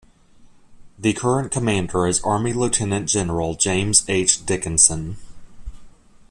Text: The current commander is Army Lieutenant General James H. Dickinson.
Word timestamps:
The 0.97 1.13
current 1.13 1.51
commander 1.51 2.07
is 2.07 2.23
Army 2.23 2.53
Lieutenant 2.53 3.07
General 3.07 3.53
James 3.53 4.03
H. 4.07 4.43
Dickinson. 4.43 5.17